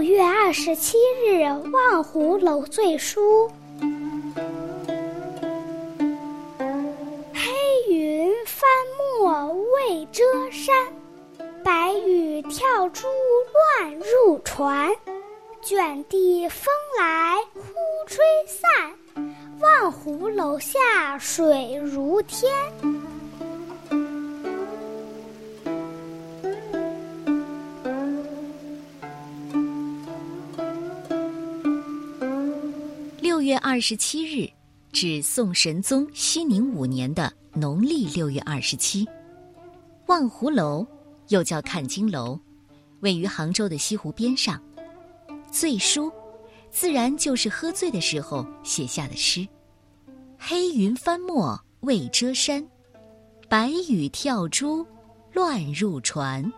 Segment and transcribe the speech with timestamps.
[0.00, 1.42] 五月二十七日，
[1.72, 3.50] 望湖楼醉书。
[7.34, 7.50] 黑
[7.90, 8.66] 云翻
[9.20, 10.74] 墨未遮山，
[11.62, 13.06] 白雨跳珠
[13.78, 14.90] 乱入船。
[15.60, 17.60] 卷地风来忽
[18.06, 18.72] 吹散，
[19.60, 22.50] 望湖楼下水如天。
[33.40, 34.46] 六月二十七日，
[34.92, 39.08] 指宋神宗熙宁五年的农历六月二十七。
[40.08, 40.86] 望湖楼
[41.28, 42.38] 又叫看经楼，
[43.00, 44.62] 位于杭州的西湖边上。
[45.50, 46.12] 醉书，
[46.70, 49.48] 自然就是喝醉的时候写下的诗。
[50.36, 52.62] 黑云翻墨未遮山，
[53.48, 54.86] 白雨跳珠
[55.32, 56.52] 乱入船。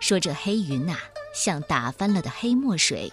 [0.00, 0.96] 说这黑云呐，
[1.34, 3.12] 像打翻了的黑墨水。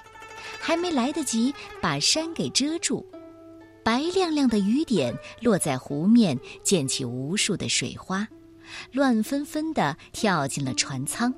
[0.59, 3.05] 还没来得及把山给遮住，
[3.83, 8.27] 白亮亮的雨点落在湖面，溅起无数的水花，
[8.91, 11.33] 乱纷纷地跳进了船舱。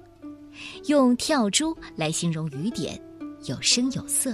[0.88, 3.02] 用“跳珠”来形容雨点，
[3.46, 4.34] 有声有色；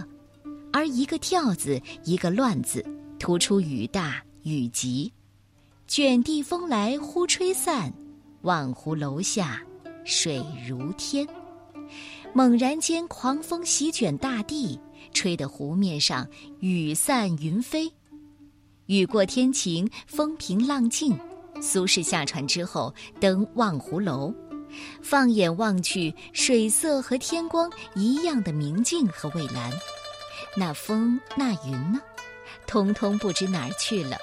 [0.74, 2.84] 而一个“跳”字，一个“乱”字，
[3.20, 5.12] 突出雨大雨急。
[5.86, 7.94] 卷地风来忽吹散，
[8.42, 9.62] 望湖楼下
[10.04, 11.26] 水如天。
[12.34, 14.80] 猛然间，狂风席卷大地，
[15.14, 16.28] 吹得湖面上
[16.60, 17.92] 雨散云飞。
[18.86, 21.18] 雨过天晴，风平浪静。
[21.62, 24.32] 苏轼下船之后，登望湖楼，
[25.02, 29.72] 放眼望去，水色和天光一样的明净和蔚蓝。
[30.56, 32.00] 那风那云呢？
[32.68, 34.16] 通通不知哪儿去了。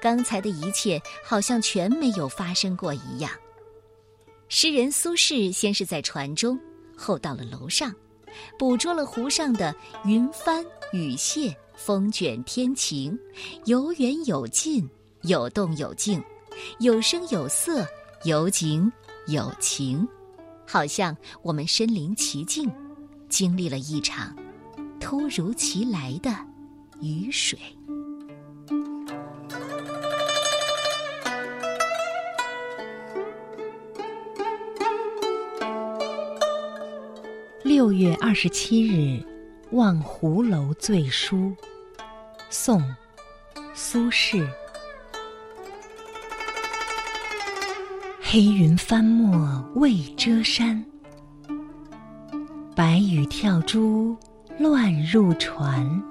[0.00, 3.30] 刚才的一切，好像全没有发生过一样。
[4.48, 6.58] 诗人苏轼先是在船中。
[6.96, 7.94] 后到了楼上，
[8.58, 13.18] 捕捉了湖上的云帆雨泻、风卷天晴，
[13.64, 14.88] 有远有近，
[15.22, 16.22] 有动有静，
[16.78, 17.86] 有声有色，
[18.24, 18.90] 有景
[19.26, 20.06] 有情，
[20.66, 22.70] 好像我们身临其境，
[23.28, 24.36] 经历了一场
[25.00, 26.30] 突如其来的
[27.00, 27.58] 雨水。
[37.64, 39.24] 六月二十七日，
[39.70, 41.54] 望湖楼醉书。
[42.50, 42.82] 宋，
[43.72, 44.44] 苏轼。
[48.20, 50.84] 黑云翻墨未遮山，
[52.74, 54.16] 白雨跳珠
[54.58, 56.02] 乱入船。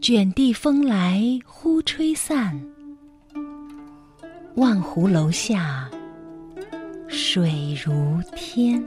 [0.00, 2.58] 卷地风来忽吹散，
[4.54, 5.90] 望湖楼下
[7.08, 8.82] 水如天。